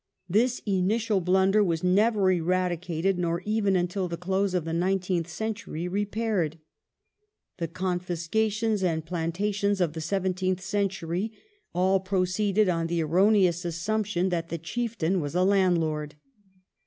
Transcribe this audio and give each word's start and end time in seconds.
This 0.27 0.63
initial 0.65 1.21
blunder 1.21 1.63
was 1.63 1.83
never 1.83 2.31
eradicated, 2.31 3.19
nor 3.19 3.41
even, 3.41 3.75
until 3.75 4.07
the 4.07 4.17
close 4.17 4.55
of 4.55 4.65
the 4.65 4.73
nine 4.73 4.97
teenth 4.97 5.27
century, 5.27 5.87
repaired. 5.87 6.57
The 7.57 7.67
confiscations 7.67 8.81
and 8.81 9.05
plantations 9.05 9.79
of 9.79 9.93
the 9.93 10.01
seventeenth 10.01 10.59
century 10.61 11.33
all 11.75 11.99
proceeded 11.99 12.67
on 12.67 12.87
the 12.87 13.03
erroneous 13.03 13.63
assumption 13.63 14.29
that 14.29 14.49
the 14.49 14.57
chieftain 14.57 15.21
was 15.21 15.35
a 15.35 15.43
landlord. 15.43 16.15